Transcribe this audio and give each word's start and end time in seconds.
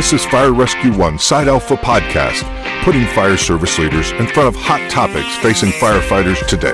This 0.00 0.14
is 0.14 0.24
Fire 0.24 0.54
Rescue 0.54 0.96
One 0.96 1.18
Side 1.18 1.46
Alpha 1.46 1.76
Podcast, 1.76 2.42
putting 2.84 3.04
fire 3.08 3.36
service 3.36 3.78
leaders 3.78 4.12
in 4.12 4.26
front 4.28 4.48
of 4.48 4.56
hot 4.56 4.90
topics 4.90 5.36
facing 5.36 5.72
firefighters 5.72 6.46
today. 6.46 6.72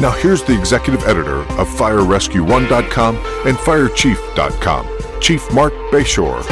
Now, 0.00 0.10
here's 0.10 0.42
the 0.42 0.58
executive 0.58 1.04
editor 1.04 1.42
of 1.42 1.68
FireRescue1.com 1.68 3.16
and 3.46 3.56
FireChief.com, 3.58 5.20
Chief 5.20 5.52
Marc 5.52 5.72
Bashoor. 5.92 6.44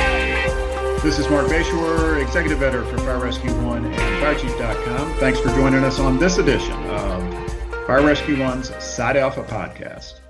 This 1.03 1.19
is 1.19 1.29
Marc 1.29 1.49
Bashoor, 1.49 2.23
executive 2.23 2.63
editor 2.63 2.85
for 2.85 2.99
Fire 2.99 3.19
Rescue 3.19 3.51
One 3.65 3.87
and 3.87 4.23
FireChief.com. 4.23 5.15
Thanks 5.19 5.41
for 5.41 5.49
joining 5.49 5.83
us 5.83 5.99
on 5.99 6.21
this 6.21 6.39
edition 6.39 6.85
of 6.85 7.51
Fire 7.89 8.07
Rescue 8.07 8.41
One's 8.41 8.73
Side 8.81 9.17
Alpha 9.17 9.43
Podcast. 9.43 10.21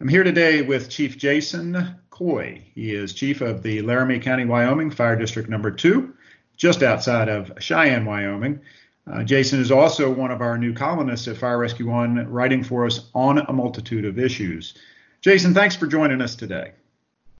I'm 0.00 0.06
here 0.06 0.22
today 0.22 0.62
with 0.62 0.88
Chief 0.88 1.18
Jason 1.18 1.98
Coy. 2.18 2.60
He 2.74 2.92
is 2.92 3.12
chief 3.12 3.40
of 3.40 3.62
the 3.62 3.80
Laramie 3.82 4.18
County, 4.18 4.44
Wyoming 4.44 4.90
Fire 4.90 5.14
District 5.14 5.48
Number 5.48 5.70
Two, 5.70 6.14
just 6.56 6.82
outside 6.82 7.28
of 7.28 7.52
Cheyenne, 7.60 8.04
Wyoming. 8.04 8.60
Uh, 9.06 9.22
Jason 9.22 9.60
is 9.60 9.70
also 9.70 10.12
one 10.12 10.32
of 10.32 10.40
our 10.40 10.58
new 10.58 10.74
columnists 10.74 11.28
at 11.28 11.36
Fire 11.36 11.58
Rescue 11.58 11.88
One, 11.88 12.28
writing 12.28 12.64
for 12.64 12.86
us 12.86 13.08
on 13.14 13.38
a 13.38 13.52
multitude 13.52 14.04
of 14.04 14.18
issues. 14.18 14.74
Jason, 15.20 15.54
thanks 15.54 15.76
for 15.76 15.86
joining 15.86 16.20
us 16.20 16.34
today. 16.34 16.72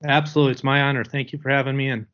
Absolutely, 0.05 0.53
it's 0.53 0.63
my 0.63 0.83
honor. 0.83 1.05
Thank 1.05 1.33
you 1.33 1.41
for 1.41 1.51
having 1.51 1.77
me 1.77 1.89
in. 1.89 2.07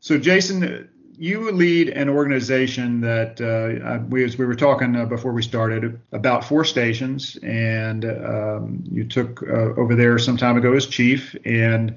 So, 0.00 0.18
Jason, 0.18 0.90
you 1.20 1.50
lead 1.50 1.90
an 1.90 2.08
organization 2.08 3.02
that 3.02 3.38
uh, 3.42 4.02
we, 4.08 4.24
as 4.24 4.38
we 4.38 4.46
were 4.46 4.54
talking 4.54 4.96
uh, 4.96 5.04
before 5.04 5.32
we 5.32 5.42
started, 5.42 6.00
about 6.12 6.42
four 6.42 6.64
stations, 6.64 7.36
and 7.42 8.06
um, 8.06 8.82
you 8.90 9.04
took 9.04 9.42
uh, 9.42 9.74
over 9.76 9.94
there 9.94 10.18
some 10.18 10.38
time 10.38 10.56
ago 10.56 10.72
as 10.72 10.86
chief, 10.86 11.36
and 11.44 11.94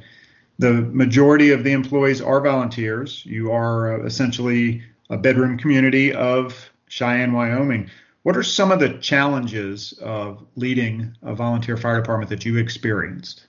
the 0.60 0.74
majority 0.74 1.52
of 1.52 1.64
the 1.64 1.72
employees 1.72 2.20
are 2.20 2.42
volunteers. 2.42 3.26
You 3.26 3.50
are 3.54 3.94
uh, 3.94 4.06
essentially 4.06 4.84
a 5.10 5.16
bedroom 5.16 5.58
community 5.58 6.12
of 6.14 6.70
Cheyenne, 6.90 7.32
Wyoming. 7.32 7.90
What 8.24 8.36
are 8.36 8.44
some 8.44 8.74
of 8.74 8.82
the 8.82 8.98
challenges 8.98 9.94
of 10.02 10.46
leading 10.58 11.16
a 11.22 11.34
volunteer 11.34 11.78
fire 11.78 12.02
department 12.02 12.30
that 12.30 12.44
you 12.44 12.58
experienced? 12.58 13.48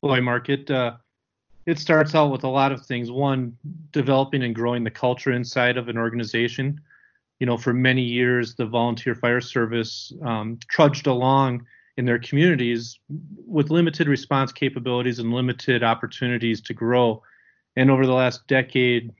Boy, 0.00 0.22
Mark, 0.22 0.48
it 0.48 0.70
uh, 0.70 0.92
it 1.66 1.78
starts 1.80 2.14
out 2.14 2.30
with 2.30 2.44
a 2.44 2.48
lot 2.48 2.72
of 2.72 2.86
things. 2.86 3.10
One, 3.10 3.56
developing 3.90 4.42
and 4.44 4.54
growing 4.54 4.84
the 4.84 4.90
culture 4.90 5.32
inside 5.32 5.76
of 5.76 5.88
an 5.88 5.98
organization. 5.98 6.80
You 7.40 7.46
know, 7.46 7.58
for 7.58 7.72
many 7.72 8.02
years, 8.02 8.54
the 8.54 8.66
volunteer 8.66 9.14
fire 9.14 9.40
service 9.40 10.12
um, 10.24 10.58
trudged 10.68 11.06
along 11.06 11.66
in 11.96 12.04
their 12.04 12.18
communities 12.18 12.98
with 13.46 13.70
limited 13.70 14.06
response 14.06 14.52
capabilities 14.52 15.18
and 15.18 15.32
limited 15.32 15.82
opportunities 15.82 16.60
to 16.62 16.74
grow. 16.74 17.22
And 17.74 17.90
over 17.90 18.06
the 18.06 18.12
last 18.12 18.46
decade, 18.46 19.12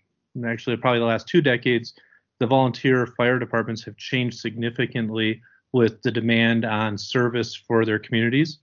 actually 0.47 0.77
probably 0.77 1.01
the 1.01 1.07
last 1.07 1.27
two 1.27 1.41
decades, 1.41 1.95
the 2.39 2.47
volunteer 2.47 3.07
fire 3.07 3.39
departments 3.39 3.85
have 3.85 3.97
changed 3.97 4.39
significantly 4.39 5.43
with 5.73 6.01
the 6.03 6.11
demand 6.11 6.65
on 6.65 6.97
service 6.97 7.55
for 7.55 7.85
their 7.85 7.99
communities. 7.99 8.59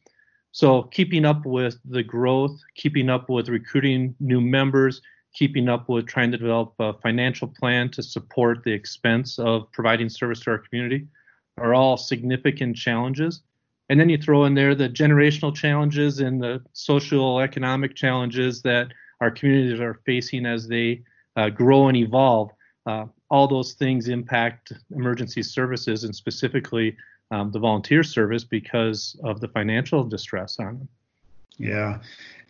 So 0.53 0.83
keeping 0.83 1.25
up 1.25 1.47
with 1.47 1.79
the 1.83 2.03
growth, 2.03 2.59
keeping 2.75 3.09
up 3.09 3.27
with 3.27 3.49
recruiting 3.49 4.15
new 4.19 4.39
members, 4.39 5.01
keeping 5.33 5.67
up 5.67 5.89
with 5.89 6.05
trying 6.05 6.31
to 6.31 6.37
develop 6.37 6.75
a 6.77 6.93
financial 6.93 7.47
plan 7.47 7.89
to 7.89 8.03
support 8.03 8.63
the 8.63 8.71
expense 8.71 9.39
of 9.39 9.71
providing 9.71 10.09
service 10.09 10.41
to 10.41 10.51
our 10.51 10.59
community 10.59 11.07
are 11.57 11.73
all 11.73 11.97
significant 11.97 12.75
challenges. 12.75 13.41
And 13.89 13.99
then 13.99 14.09
you 14.09 14.17
throw 14.19 14.45
in 14.45 14.53
there 14.53 14.75
the 14.75 14.89
generational 14.89 15.55
challenges 15.55 16.19
and 16.19 16.39
the 16.39 16.61
social 16.73 17.39
economic 17.39 17.95
challenges 17.95 18.61
that 18.61 18.93
our 19.21 19.31
communities 19.31 19.79
are 19.79 20.01
facing 20.05 20.45
as 20.45 20.67
they 20.67 21.01
uh, 21.35 21.49
grow 21.49 21.87
and 21.87 21.97
evolve. 21.97 22.51
Uh, 22.85 23.05
all 23.31 23.47
those 23.47 23.73
things 23.73 24.07
impact 24.07 24.71
emergency 24.91 25.41
services 25.41 26.03
and 26.03 26.15
specifically 26.15 26.95
um, 27.33 27.51
the 27.51 27.59
volunteer 27.59 28.03
service 28.03 28.43
because 28.43 29.19
of 29.23 29.39
the 29.39 29.47
financial 29.47 30.03
distress 30.03 30.59
on 30.59 30.77
them. 30.77 30.87
Yeah. 31.57 31.99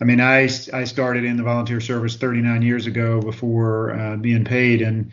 I 0.02 0.04
mean, 0.04 0.20
I, 0.20 0.50
I 0.74 0.84
started 0.84 1.24
in 1.24 1.38
the 1.38 1.44
volunteer 1.44 1.80
service 1.80 2.18
39 2.18 2.62
years 2.62 2.86
ago 2.86 3.22
before 3.22 3.98
uh, 3.98 4.18
being 4.18 4.44
paid, 4.44 4.82
and 4.82 5.12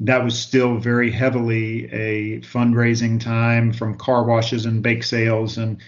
that 0.00 0.24
was 0.24 0.38
still 0.38 0.78
very 0.78 1.10
heavily 1.10 1.84
a 1.92 2.40
fundraising 2.40 3.20
time 3.20 3.72
from 3.72 3.98
car 3.98 4.24
washes 4.24 4.64
and 4.64 4.82
bake 4.82 5.04
sales 5.04 5.58
and 5.58 5.82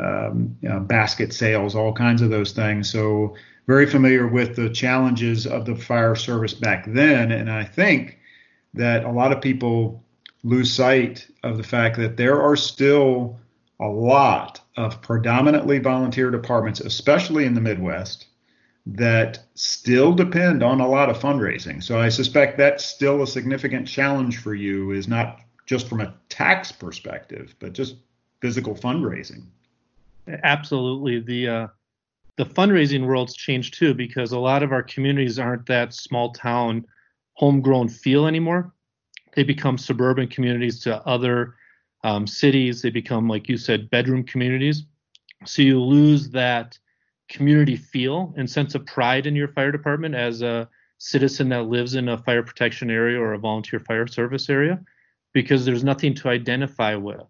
um, 0.00 0.56
you 0.62 0.68
know, 0.68 0.80
basket 0.80 1.32
sales, 1.34 1.74
all 1.74 1.92
kinds 1.92 2.22
of 2.22 2.30
those 2.30 2.52
things. 2.52 2.90
So, 2.90 3.34
very 3.66 3.84
familiar 3.84 4.26
with 4.26 4.56
the 4.56 4.70
challenges 4.70 5.46
of 5.46 5.66
the 5.66 5.76
fire 5.76 6.14
service 6.14 6.54
back 6.54 6.86
then. 6.86 7.32
And 7.32 7.50
I 7.50 7.64
think 7.64 8.18
that 8.72 9.04
a 9.04 9.10
lot 9.10 9.30
of 9.30 9.42
people 9.42 10.02
lose 10.44 10.72
sight 10.72 11.26
of 11.42 11.56
the 11.56 11.62
fact 11.62 11.96
that 11.96 12.16
there 12.16 12.40
are 12.40 12.56
still 12.56 13.38
a 13.80 13.86
lot 13.86 14.60
of 14.76 15.00
predominantly 15.02 15.78
volunteer 15.78 16.30
departments, 16.30 16.80
especially 16.80 17.44
in 17.44 17.54
the 17.54 17.60
Midwest, 17.60 18.26
that 18.86 19.40
still 19.54 20.12
depend 20.12 20.62
on 20.62 20.80
a 20.80 20.88
lot 20.88 21.10
of 21.10 21.18
fundraising. 21.18 21.82
So 21.82 22.00
I 22.00 22.08
suspect 22.08 22.56
that's 22.56 22.84
still 22.84 23.22
a 23.22 23.26
significant 23.26 23.86
challenge 23.86 24.38
for 24.38 24.54
you, 24.54 24.92
is 24.92 25.08
not 25.08 25.40
just 25.66 25.88
from 25.88 26.00
a 26.00 26.14
tax 26.28 26.72
perspective, 26.72 27.54
but 27.58 27.72
just 27.72 27.96
physical 28.40 28.74
fundraising. 28.74 29.44
Absolutely. 30.42 31.20
The 31.20 31.48
uh, 31.48 31.66
the 32.36 32.46
fundraising 32.46 33.06
world's 33.06 33.34
changed 33.34 33.74
too 33.74 33.94
because 33.94 34.32
a 34.32 34.38
lot 34.38 34.62
of 34.62 34.72
our 34.72 34.82
communities 34.82 35.38
aren't 35.38 35.66
that 35.66 35.92
small 35.92 36.32
town 36.32 36.86
homegrown 37.34 37.88
feel 37.88 38.26
anymore 38.26 38.72
they 39.34 39.42
become 39.42 39.78
suburban 39.78 40.28
communities 40.28 40.80
to 40.80 41.06
other 41.06 41.54
um, 42.04 42.26
cities. 42.26 42.82
They 42.82 42.90
become, 42.90 43.28
like 43.28 43.48
you 43.48 43.56
said, 43.56 43.90
bedroom 43.90 44.24
communities. 44.24 44.84
So 45.44 45.62
you 45.62 45.80
lose 45.80 46.30
that 46.30 46.78
community 47.28 47.76
feel 47.76 48.34
and 48.36 48.48
sense 48.48 48.74
of 48.74 48.86
pride 48.86 49.26
in 49.26 49.36
your 49.36 49.48
fire 49.48 49.70
department 49.70 50.14
as 50.14 50.42
a 50.42 50.68
citizen 50.98 51.48
that 51.50 51.64
lives 51.64 51.94
in 51.94 52.08
a 52.08 52.18
fire 52.18 52.42
protection 52.42 52.90
area 52.90 53.20
or 53.20 53.34
a 53.34 53.38
volunteer 53.38 53.78
fire 53.78 54.06
service 54.06 54.48
area 54.48 54.80
because 55.32 55.64
there's 55.64 55.84
nothing 55.84 56.14
to 56.14 56.28
identify 56.28 56.94
with. 56.94 57.22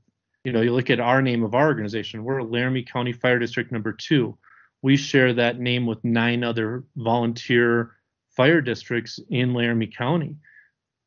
You 0.45 0.53
know, 0.53 0.63
you 0.63 0.73
look 0.73 0.89
at 0.89 1.01
our 1.01 1.21
name 1.21 1.45
of 1.45 1.55
our 1.55 1.67
organization, 1.67 2.25
we're 2.25 2.43
Laramie 2.43 2.85
County 2.85 3.13
Fire 3.13 3.39
District 3.39 3.71
number 3.71 3.93
two. 3.93 4.39
We 4.81 4.97
share 4.97 5.35
that 5.35 5.59
name 5.59 5.85
with 5.85 6.03
nine 6.05 6.45
other 6.45 6.85
volunteer 6.97 7.97
fire 8.31 8.61
districts 8.61 9.19
in 9.29 9.53
Laramie 9.53 9.89
County 9.89 10.37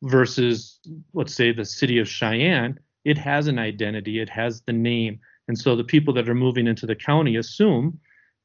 versus 0.03 0.79
let's 1.13 1.34
say 1.34 1.51
the 1.51 1.66
city 1.66 2.00
of 2.00 2.07
Cheyenne, 2.07 2.79
it 3.06 3.17
has 3.17 3.47
an 3.47 3.59
identity, 3.59 4.19
it 4.19 4.29
has 4.29 4.62
the 4.62 4.73
name. 4.73 5.19
And 5.47 5.57
so 5.57 5.75
the 5.75 5.84
people 5.84 6.13
that 6.16 6.29
are 6.29 6.35
moving 6.35 6.67
into 6.67 6.85
the 6.85 6.95
county 6.95 7.35
assume 7.35 8.00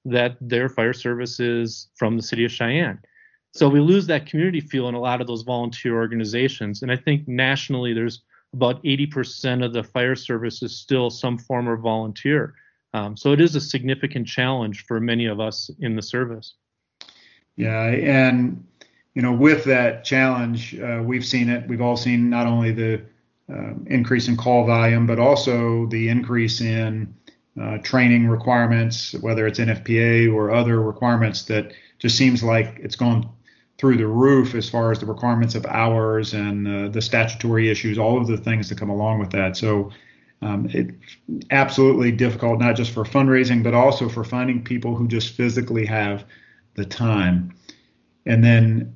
that 0.04 0.36
their 0.40 0.68
fire 0.68 0.92
service 0.92 1.40
is 1.40 1.88
from 1.96 2.16
the 2.16 2.22
city 2.22 2.44
of 2.44 2.52
Cheyenne. 2.52 2.98
So 3.52 3.68
we 3.68 3.80
lose 3.80 4.06
that 4.06 4.26
community 4.26 4.60
feel 4.60 4.88
in 4.88 4.94
a 4.94 5.00
lot 5.00 5.20
of 5.20 5.26
those 5.26 5.42
volunteer 5.42 5.96
organizations. 5.96 6.82
And 6.82 6.92
I 6.92 6.96
think 6.96 7.26
nationally 7.26 7.94
there's 7.94 8.22
about 8.52 8.82
80% 8.84 9.64
of 9.64 9.72
the 9.72 9.82
fire 9.82 10.14
service 10.14 10.62
is 10.62 10.76
still 10.76 11.10
some 11.10 11.38
form 11.38 11.66
of 11.68 11.80
volunteer. 11.80 12.54
Um, 12.94 13.16
so 13.16 13.32
it 13.32 13.40
is 13.40 13.54
a 13.56 13.60
significant 13.60 14.26
challenge 14.26 14.84
for 14.86 15.00
many 15.00 15.26
of 15.26 15.40
us 15.40 15.70
in 15.80 15.96
the 15.96 16.02
service. 16.02 16.54
Yeah, 17.56 17.84
and 17.84 18.62
you 19.16 19.22
know, 19.22 19.32
with 19.32 19.64
that 19.64 20.04
challenge, 20.04 20.78
uh, 20.78 21.02
we've 21.02 21.24
seen 21.24 21.48
it. 21.48 21.66
We've 21.66 21.80
all 21.80 21.96
seen 21.96 22.28
not 22.28 22.46
only 22.46 22.70
the 22.70 23.02
uh, 23.50 23.72
increase 23.86 24.28
in 24.28 24.36
call 24.36 24.66
volume, 24.66 25.06
but 25.06 25.18
also 25.18 25.86
the 25.86 26.10
increase 26.10 26.60
in 26.60 27.14
uh, 27.58 27.78
training 27.78 28.28
requirements, 28.28 29.14
whether 29.14 29.46
it's 29.46 29.58
NFPA 29.58 30.30
or 30.34 30.50
other 30.50 30.82
requirements 30.82 31.44
that 31.44 31.72
just 31.98 32.18
seems 32.18 32.42
like 32.42 32.78
it's 32.82 32.94
gone 32.94 33.26
through 33.78 33.96
the 33.96 34.06
roof 34.06 34.54
as 34.54 34.68
far 34.68 34.92
as 34.92 34.98
the 34.98 35.06
requirements 35.06 35.54
of 35.54 35.64
hours 35.64 36.34
and 36.34 36.68
uh, 36.68 36.88
the 36.88 37.00
statutory 37.00 37.70
issues, 37.70 37.96
all 37.96 38.20
of 38.20 38.26
the 38.26 38.36
things 38.36 38.68
that 38.68 38.78
come 38.78 38.90
along 38.90 39.18
with 39.18 39.30
that. 39.30 39.56
So 39.56 39.92
um, 40.42 40.68
it's 40.70 41.16
absolutely 41.50 42.12
difficult, 42.12 42.60
not 42.60 42.76
just 42.76 42.90
for 42.90 43.04
fundraising, 43.04 43.62
but 43.62 43.72
also 43.72 44.10
for 44.10 44.24
finding 44.24 44.62
people 44.62 44.94
who 44.94 45.08
just 45.08 45.34
physically 45.34 45.86
have 45.86 46.26
the 46.74 46.84
time. 46.84 47.54
And 48.26 48.44
then 48.44 48.95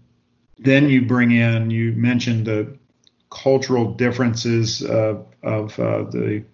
then 0.60 0.88
you 0.88 1.02
bring 1.02 1.32
in, 1.32 1.70
you 1.70 1.92
mentioned 1.92 2.46
the 2.46 2.76
cultural 3.30 3.94
differences 3.94 4.82
of, 4.82 5.26
of 5.42 5.78
uh, 5.78 6.04
the 6.04 6.44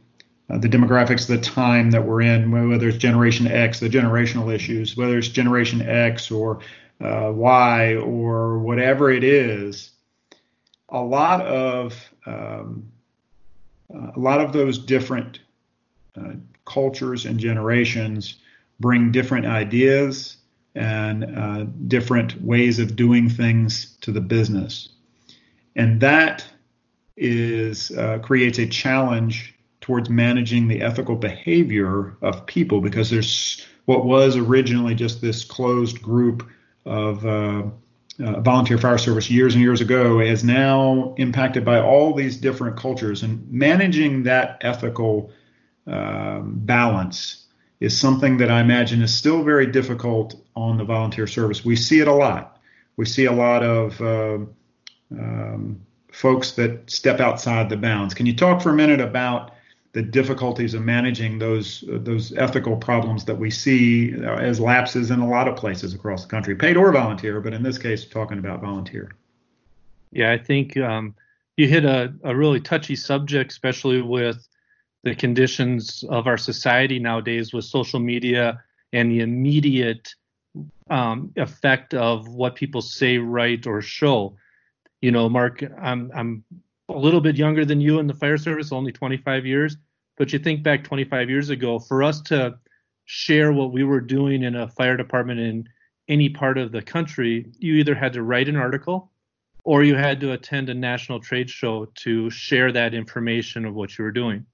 uh, 0.48 0.58
the 0.58 0.68
demographics, 0.68 1.26
the 1.26 1.38
time 1.38 1.90
that 1.90 2.04
we're 2.04 2.20
in, 2.20 2.52
whether 2.52 2.88
it's 2.88 2.98
Generation 2.98 3.48
X, 3.48 3.80
the 3.80 3.88
generational 3.88 4.54
issues, 4.54 4.96
whether 4.96 5.18
it's 5.18 5.26
Generation 5.26 5.82
X 5.82 6.30
or 6.30 6.60
uh, 7.00 7.32
Y 7.34 7.96
or 7.96 8.60
whatever 8.60 9.10
it 9.10 9.24
is, 9.24 9.90
a 10.88 11.00
lot 11.00 11.40
of 11.40 12.12
um, 12.26 12.92
a 13.92 14.18
lot 14.18 14.40
of 14.40 14.52
those 14.52 14.78
different 14.78 15.40
uh, 16.16 16.34
cultures 16.64 17.26
and 17.26 17.40
generations 17.40 18.36
bring 18.78 19.10
different 19.10 19.46
ideas 19.46 20.36
and 20.76 21.24
uh, 21.36 21.64
different 21.88 22.40
ways 22.42 22.78
of 22.78 22.96
doing 22.96 23.28
things 23.28 23.96
to 24.02 24.12
the 24.12 24.20
business. 24.20 24.90
And 25.74 26.00
that 26.00 26.46
is 27.16 27.90
uh, 27.92 28.18
creates 28.18 28.58
a 28.58 28.66
challenge 28.66 29.54
towards 29.80 30.10
managing 30.10 30.68
the 30.68 30.82
ethical 30.82 31.16
behavior 31.16 32.16
of 32.20 32.46
people 32.46 32.80
because 32.80 33.10
there's 33.10 33.64
what 33.86 34.04
was 34.04 34.36
originally 34.36 34.94
just 34.94 35.20
this 35.20 35.44
closed 35.44 36.02
group 36.02 36.46
of 36.84 37.24
uh, 37.24 37.62
uh, 38.18 38.40
volunteer 38.40 38.78
fire 38.78 38.98
service 38.98 39.30
years 39.30 39.54
and 39.54 39.62
years 39.62 39.80
ago 39.80 40.20
is 40.20 40.42
now 40.42 41.14
impacted 41.18 41.64
by 41.64 41.80
all 41.80 42.14
these 42.14 42.36
different 42.36 42.76
cultures 42.76 43.22
and 43.22 43.50
managing 43.50 44.24
that 44.24 44.58
ethical 44.62 45.30
um, 45.86 46.52
balance 46.56 47.44
is 47.80 47.98
something 47.98 48.38
that 48.38 48.50
I 48.50 48.60
imagine 48.60 49.02
is 49.02 49.14
still 49.14 49.42
very 49.42 49.66
difficult 49.66 50.34
on 50.56 50.78
the 50.78 50.84
volunteer 50.84 51.26
service. 51.26 51.64
We 51.64 51.76
see 51.76 52.00
it 52.00 52.08
a 52.08 52.12
lot. 52.12 52.58
We 52.96 53.04
see 53.04 53.26
a 53.26 53.32
lot 53.32 53.62
of 53.62 54.00
uh, 54.00 54.38
um, 55.12 55.80
folks 56.10 56.52
that 56.52 56.90
step 56.90 57.20
outside 57.20 57.68
the 57.68 57.76
bounds. 57.76 58.14
Can 58.14 58.26
you 58.26 58.34
talk 58.34 58.62
for 58.62 58.70
a 58.70 58.74
minute 58.74 59.00
about 59.00 59.52
the 59.92 60.02
difficulties 60.02 60.74
of 60.74 60.82
managing 60.82 61.38
those 61.38 61.84
uh, 61.90 61.98
those 61.98 62.32
ethical 62.36 62.76
problems 62.76 63.24
that 63.24 63.38
we 63.38 63.50
see 63.50 64.14
uh, 64.22 64.36
as 64.36 64.60
lapses 64.60 65.10
in 65.10 65.20
a 65.20 65.28
lot 65.28 65.48
of 65.48 65.56
places 65.56 65.94
across 65.94 66.22
the 66.22 66.28
country, 66.28 66.54
paid 66.54 66.76
or 66.76 66.92
volunteer, 66.92 67.40
but 67.40 67.54
in 67.54 67.62
this 67.62 67.78
case, 67.78 68.04
talking 68.04 68.38
about 68.38 68.60
volunteer. 68.60 69.12
Yeah, 70.12 70.32
I 70.32 70.38
think 70.38 70.76
um, 70.76 71.14
you 71.56 71.66
hit 71.66 71.84
a, 71.84 72.12
a 72.24 72.34
really 72.34 72.60
touchy 72.60 72.96
subject, 72.96 73.52
especially 73.52 74.02
with 74.02 74.46
the 75.02 75.14
conditions 75.14 76.04
of 76.10 76.26
our 76.26 76.36
society 76.36 76.98
nowadays 76.98 77.52
with 77.52 77.64
social 77.64 78.00
media 78.00 78.62
and 78.92 79.10
the 79.10 79.20
immediate 79.20 80.14
um, 80.90 81.32
effect 81.36 81.94
of 81.94 82.28
what 82.28 82.54
people 82.54 82.82
say, 82.82 83.18
write, 83.18 83.66
or 83.66 83.82
show. 83.82 84.36
You 85.00 85.12
know, 85.12 85.28
Mark, 85.28 85.62
I'm 85.80 86.10
I'm 86.14 86.44
a 86.88 86.98
little 86.98 87.20
bit 87.20 87.36
younger 87.36 87.64
than 87.64 87.80
you 87.80 87.98
in 87.98 88.06
the 88.06 88.14
fire 88.14 88.38
service, 88.38 88.72
only 88.72 88.92
25 88.92 89.44
years. 89.46 89.76
But 90.16 90.32
you 90.32 90.38
think 90.38 90.62
back 90.62 90.84
25 90.84 91.28
years 91.28 91.50
ago, 91.50 91.78
for 91.78 92.02
us 92.02 92.20
to 92.22 92.58
share 93.04 93.52
what 93.52 93.72
we 93.72 93.84
were 93.84 94.00
doing 94.00 94.42
in 94.42 94.56
a 94.56 94.68
fire 94.68 94.96
department 94.96 95.40
in 95.40 95.68
any 96.08 96.28
part 96.28 96.58
of 96.58 96.72
the 96.72 96.82
country, 96.82 97.46
you 97.58 97.74
either 97.74 97.94
had 97.94 98.12
to 98.14 98.22
write 98.22 98.48
an 98.48 98.56
article 98.56 99.10
or 99.64 99.82
you 99.82 99.96
had 99.96 100.20
to 100.20 100.32
attend 100.32 100.68
a 100.68 100.74
national 100.74 101.20
trade 101.20 101.50
show 101.50 101.86
to 101.96 102.30
share 102.30 102.70
that 102.72 102.94
information 102.94 103.64
of 103.64 103.74
what 103.74 103.98
you 103.98 104.04
were 104.04 104.12
doing. 104.12 104.46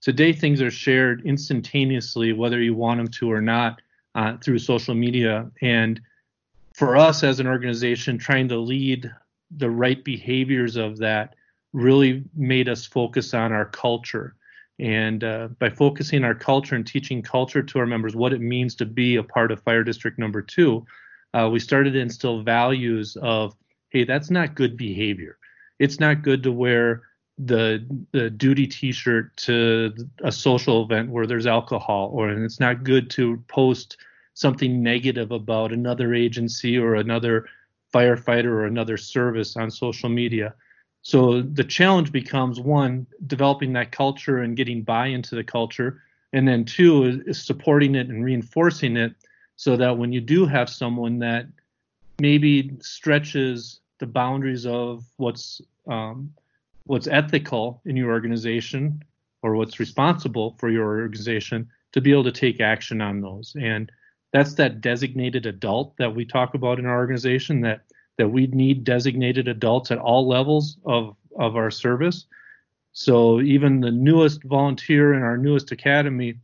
Today, 0.00 0.32
things 0.32 0.62
are 0.62 0.70
shared 0.70 1.22
instantaneously, 1.24 2.32
whether 2.32 2.60
you 2.60 2.74
want 2.74 2.98
them 2.98 3.08
to 3.08 3.32
or 3.32 3.40
not, 3.40 3.80
uh, 4.14 4.36
through 4.38 4.58
social 4.58 4.94
media. 4.94 5.50
And 5.62 6.00
for 6.74 6.96
us 6.96 7.22
as 7.22 7.40
an 7.40 7.46
organization, 7.46 8.18
trying 8.18 8.48
to 8.48 8.58
lead 8.58 9.10
the 9.56 9.70
right 9.70 10.02
behaviors 10.04 10.76
of 10.76 10.98
that 10.98 11.34
really 11.72 12.24
made 12.34 12.68
us 12.68 12.86
focus 12.86 13.34
on 13.34 13.52
our 13.52 13.66
culture 13.66 14.36
and 14.78 15.22
uh, 15.22 15.48
by 15.58 15.70
focusing 15.70 16.24
our 16.24 16.34
culture 16.34 16.74
and 16.74 16.86
teaching 16.86 17.22
culture 17.22 17.62
to 17.62 17.78
our 17.78 17.86
members, 17.86 18.16
what 18.16 18.32
it 18.32 18.40
means 18.40 18.74
to 18.76 18.86
be 18.86 19.16
a 19.16 19.22
part 19.22 19.52
of 19.52 19.62
Fire 19.62 19.84
District 19.84 20.18
Number 20.18 20.42
Two, 20.42 20.84
uh, 21.32 21.48
we 21.52 21.60
started 21.60 21.92
to 21.92 22.00
instill 22.00 22.42
values 22.42 23.16
of, 23.22 23.54
hey, 23.90 24.04
that's 24.04 24.30
not 24.30 24.54
good 24.54 24.76
behavior. 24.76 25.38
It's 25.78 26.00
not 26.00 26.22
good 26.22 26.42
to 26.42 26.52
wear 26.52 27.02
the 27.38 27.84
the 28.12 28.30
duty 28.30 28.66
T-shirt 28.66 29.36
to 29.38 29.92
a 30.22 30.30
social 30.30 30.84
event 30.84 31.10
where 31.10 31.26
there's 31.26 31.46
alcohol, 31.46 32.10
or 32.12 32.28
and 32.28 32.44
it's 32.44 32.60
not 32.60 32.84
good 32.84 33.10
to 33.10 33.42
post 33.48 33.96
something 34.34 34.82
negative 34.82 35.30
about 35.30 35.72
another 35.72 36.14
agency 36.14 36.76
or 36.78 36.94
another 36.94 37.46
firefighter 37.92 38.46
or 38.46 38.66
another 38.66 38.96
service 38.96 39.56
on 39.56 39.70
social 39.70 40.08
media. 40.08 40.54
So 41.02 41.42
the 41.42 41.64
challenge 41.64 42.10
becomes 42.12 42.58
one, 42.58 43.06
developing 43.26 43.74
that 43.74 43.92
culture 43.92 44.38
and 44.38 44.56
getting 44.56 44.82
buy 44.82 45.08
into 45.08 45.34
the 45.34 45.44
culture. 45.44 46.02
And 46.32 46.48
then 46.48 46.64
two 46.64 47.22
is, 47.26 47.44
supporting 47.44 47.94
it 47.94 48.08
and 48.08 48.24
reinforcing 48.24 48.96
it 48.96 49.14
so 49.56 49.76
that 49.76 49.96
when 49.96 50.12
you 50.12 50.20
do 50.20 50.46
have 50.46 50.68
someone 50.68 51.18
that 51.20 51.46
maybe 52.18 52.76
stretches 52.80 53.80
the 53.98 54.06
boundaries 54.06 54.66
of 54.66 55.04
what's 55.16 55.60
um, 55.86 56.32
what's 56.86 57.06
ethical 57.06 57.80
in 57.84 57.96
your 57.96 58.10
organization 58.10 59.02
or 59.42 59.54
what's 59.54 59.80
responsible 59.80 60.56
for 60.58 60.70
your 60.70 61.00
organization 61.00 61.68
to 61.92 62.00
be 62.00 62.12
able 62.12 62.24
to 62.24 62.32
take 62.32 62.60
action 62.60 63.00
on 63.00 63.20
those 63.20 63.56
and 63.60 63.90
that's 64.32 64.54
that 64.54 64.80
designated 64.80 65.46
adult 65.46 65.96
that 65.96 66.14
we 66.14 66.24
talk 66.24 66.54
about 66.54 66.78
in 66.78 66.86
our 66.86 66.96
organization 66.96 67.60
that 67.60 67.82
that 68.18 68.28
we 68.28 68.46
need 68.48 68.84
designated 68.84 69.48
adults 69.48 69.90
at 69.90 69.98
all 69.98 70.28
levels 70.28 70.78
of, 70.84 71.16
of 71.38 71.56
our 71.56 71.70
service. 71.70 72.26
So 72.92 73.40
even 73.40 73.80
the 73.80 73.90
newest 73.90 74.44
volunteer 74.44 75.14
in 75.14 75.22
our 75.22 75.36
newest 75.36 75.72
academy, 75.72 76.36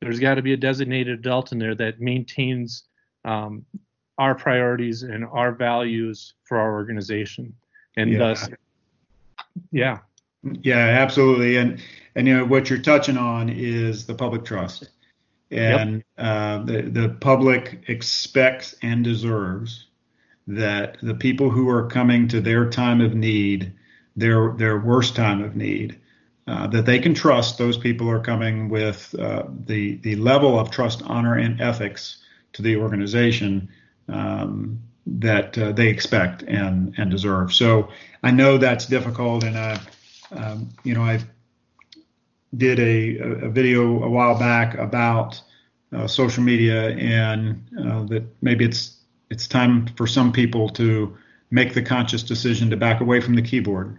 there's 0.00 0.20
got 0.20 0.34
to 0.34 0.42
be 0.42 0.52
a 0.52 0.56
designated 0.56 1.18
adult 1.18 1.52
in 1.52 1.58
there 1.58 1.74
that 1.74 2.00
maintains 2.00 2.84
um, 3.24 3.64
our 4.18 4.34
priorities 4.34 5.02
and 5.02 5.24
our 5.24 5.52
values 5.52 6.34
for 6.44 6.58
our 6.58 6.72
organization. 6.74 7.52
And 7.96 8.12
yeah. 8.12 8.18
thus, 8.18 8.48
yeah. 9.70 9.98
Yeah, 10.62 10.76
absolutely. 10.76 11.56
And 11.56 11.80
and 12.14 12.26
you 12.26 12.36
know 12.36 12.44
what 12.44 12.70
you're 12.70 12.78
touching 12.78 13.16
on 13.16 13.48
is 13.48 14.06
the 14.06 14.14
public 14.14 14.44
trust, 14.44 14.88
and 15.50 15.96
yep. 15.96 16.04
uh, 16.18 16.58
the 16.64 16.82
the 16.82 17.08
public 17.20 17.84
expects 17.88 18.74
and 18.82 19.02
deserves 19.02 19.86
that 20.46 20.98
the 21.02 21.14
people 21.14 21.50
who 21.50 21.68
are 21.68 21.88
coming 21.88 22.28
to 22.28 22.40
their 22.40 22.68
time 22.70 23.00
of 23.00 23.14
need, 23.14 23.72
their 24.14 24.52
their 24.52 24.78
worst 24.78 25.16
time 25.16 25.42
of 25.42 25.56
need, 25.56 25.98
uh, 26.46 26.66
that 26.68 26.86
they 26.86 26.98
can 26.98 27.14
trust 27.14 27.58
those 27.58 27.76
people 27.76 28.08
are 28.08 28.20
coming 28.20 28.68
with 28.68 29.14
uh, 29.18 29.44
the 29.66 29.96
the 29.96 30.16
level 30.16 30.58
of 30.58 30.70
trust, 30.70 31.02
honor, 31.06 31.34
and 31.36 31.60
ethics 31.60 32.18
to 32.52 32.62
the 32.62 32.76
organization 32.76 33.68
um, 34.08 34.80
that 35.06 35.56
uh, 35.56 35.72
they 35.72 35.88
expect 35.88 36.42
and 36.42 36.94
and 36.98 37.10
deserve. 37.10 37.52
So 37.52 37.88
I 38.22 38.30
know 38.30 38.58
that's 38.58 38.86
difficult, 38.86 39.44
and 39.44 39.56
I, 39.56 39.80
um, 40.32 40.68
you 40.84 40.94
know, 40.94 41.02
I 41.02 41.20
did 42.56 42.78
a, 42.78 43.46
a 43.46 43.48
video 43.48 44.02
a 44.02 44.08
while 44.08 44.38
back 44.38 44.74
about 44.76 45.40
uh, 45.92 46.06
social 46.06 46.42
media 46.42 46.90
and 46.96 47.62
uh, 47.78 48.04
that 48.04 48.24
maybe 48.42 48.64
it's 48.64 48.96
it's 49.30 49.46
time 49.46 49.86
for 49.96 50.06
some 50.06 50.32
people 50.32 50.68
to 50.68 51.16
make 51.50 51.74
the 51.74 51.82
conscious 51.82 52.22
decision 52.22 52.70
to 52.70 52.76
back 52.76 53.00
away 53.00 53.20
from 53.20 53.34
the 53.34 53.42
keyboard 53.42 53.98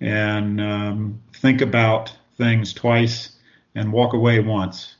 and 0.00 0.60
um, 0.60 1.20
think 1.34 1.60
about 1.60 2.12
things 2.36 2.72
twice 2.72 3.30
and 3.74 3.92
walk 3.92 4.12
away 4.12 4.40
once. 4.40 4.96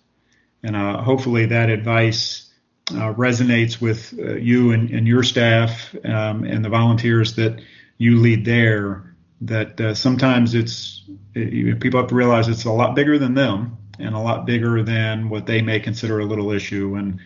And 0.62 0.76
uh, 0.76 1.02
hopefully 1.02 1.46
that 1.46 1.68
advice 1.68 2.50
uh, 2.50 2.53
resonates 2.86 3.80
with 3.80 4.14
uh, 4.18 4.34
you 4.34 4.72
and, 4.72 4.90
and, 4.90 5.06
your 5.06 5.22
staff 5.22 5.94
um, 6.04 6.44
and 6.44 6.64
the 6.64 6.68
volunteers 6.68 7.34
that 7.36 7.60
you 7.98 8.18
lead 8.20 8.44
there. 8.44 9.14
That 9.40 9.80
uh, 9.80 9.94
sometimes 9.94 10.54
it's 10.54 11.02
it, 11.34 11.80
people 11.80 12.00
have 12.00 12.08
to 12.08 12.14
realize 12.14 12.48
it's 12.48 12.64
a 12.64 12.72
lot 12.72 12.94
bigger 12.94 13.18
than 13.18 13.34
them 13.34 13.76
and 13.98 14.14
a 14.14 14.18
lot 14.18 14.46
bigger 14.46 14.82
than 14.82 15.28
what 15.28 15.46
they 15.46 15.62
may 15.62 15.80
consider 15.80 16.20
a 16.20 16.24
little 16.24 16.50
issue. 16.50 16.96
And 16.96 17.20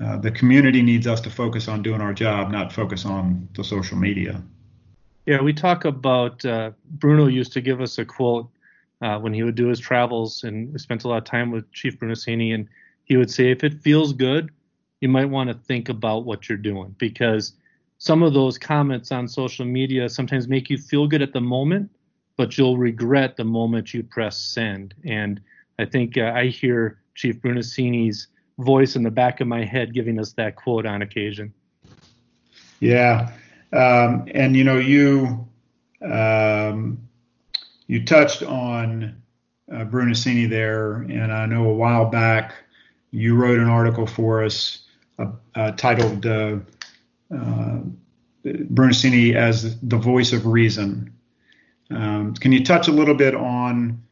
uh, 0.00 0.18
the 0.18 0.30
community 0.30 0.82
needs 0.82 1.06
us 1.06 1.20
to 1.22 1.30
focus 1.30 1.68
on 1.68 1.82
doing 1.82 2.00
our 2.00 2.12
job, 2.12 2.50
not 2.50 2.72
focus 2.72 3.04
on 3.04 3.48
the 3.54 3.64
social 3.64 3.96
media. 3.96 4.42
Yeah, 5.24 5.40
we 5.40 5.52
talk 5.52 5.84
about 5.84 6.44
uh, 6.44 6.70
Bruno 6.88 7.26
used 7.26 7.52
to 7.54 7.60
give 7.60 7.80
us 7.80 7.98
a 7.98 8.04
quote 8.04 8.48
uh, 9.02 9.18
when 9.18 9.34
he 9.34 9.42
would 9.42 9.56
do 9.56 9.68
his 9.68 9.80
travels, 9.80 10.44
and 10.44 10.72
we 10.72 10.78
spent 10.78 11.04
a 11.04 11.08
lot 11.08 11.18
of 11.18 11.24
time 11.24 11.50
with 11.50 11.70
Chief 11.72 11.98
Brunacini, 11.98 12.54
and 12.54 12.68
he 13.04 13.16
would 13.16 13.30
say, 13.30 13.50
if 13.50 13.64
it 13.64 13.82
feels 13.82 14.12
good, 14.12 14.50
you 15.00 15.08
might 15.08 15.26
want 15.26 15.48
to 15.48 15.54
think 15.54 15.88
about 15.88 16.24
what 16.24 16.48
you're 16.48 16.58
doing 16.58 16.94
because 16.98 17.52
some 17.98 18.22
of 18.22 18.34
those 18.34 18.58
comments 18.58 19.12
on 19.12 19.28
social 19.28 19.64
media 19.64 20.08
sometimes 20.08 20.48
make 20.48 20.68
you 20.68 20.78
feel 20.78 21.06
good 21.06 21.22
at 21.22 21.32
the 21.32 21.40
moment, 21.40 21.90
but 22.36 22.58
you'll 22.58 22.76
regret 22.76 23.36
the 23.36 23.44
moment 23.44 23.94
you 23.94 24.02
press 24.02 24.38
send. 24.38 24.94
And 25.04 25.40
I 25.78 25.86
think 25.86 26.18
uh, 26.18 26.32
I 26.34 26.46
hear 26.46 26.98
Chief 27.14 27.40
Brunacini's 27.40 28.28
voice 28.58 28.96
in 28.96 29.02
the 29.02 29.10
back 29.10 29.40
of 29.40 29.48
my 29.48 29.64
head 29.64 29.94
giving 29.94 30.18
us 30.18 30.32
that 30.32 30.56
quote 30.56 30.86
on 30.86 31.02
occasion. 31.02 31.52
Yeah, 32.80 33.32
um, 33.72 34.26
and 34.34 34.54
you 34.54 34.64
know 34.64 34.78
you 34.78 35.48
um, 36.02 36.98
you 37.86 38.04
touched 38.04 38.42
on 38.42 39.22
uh, 39.72 39.84
there, 39.84 40.94
and 40.94 41.32
I 41.32 41.46
know 41.46 41.70
a 41.70 41.74
while 41.74 42.06
back 42.06 42.54
you 43.10 43.34
wrote 43.34 43.58
an 43.58 43.68
article 43.68 44.06
for 44.06 44.44
us 44.44 44.85
titled 45.76 46.26
uh, 46.26 46.56
uh, 47.34 47.78
Brunacini 48.44 49.34
as 49.34 49.78
the 49.80 49.96
voice 49.96 50.32
of 50.32 50.46
reason. 50.46 51.12
Um, 51.90 52.34
can 52.34 52.52
you 52.52 52.64
touch 52.64 52.88
a 52.88 52.92
little 52.92 53.14
bit 53.14 53.34
on 53.34 54.02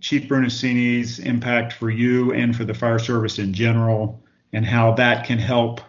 Chief 0.00 0.28
Brunacini's 0.28 1.18
impact 1.18 1.72
for 1.74 1.90
you 1.90 2.32
and 2.32 2.56
for 2.56 2.64
the 2.64 2.74
fire 2.74 2.98
service 2.98 3.38
in 3.38 3.52
general, 3.54 4.22
and 4.52 4.66
how 4.66 4.92
that 4.94 5.26
can 5.26 5.38
help 5.38 5.80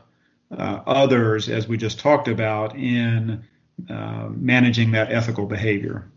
uh, 0.52 0.82
others, 0.86 1.50
as 1.50 1.68
we 1.68 1.78
just 1.78 2.00
talked 2.00 2.28
about, 2.28 2.76
in 2.76 3.44
uh, 3.90 4.30
managing 4.30 4.92
that 4.92 5.12
ethical 5.12 5.46
behavior. 5.46 6.08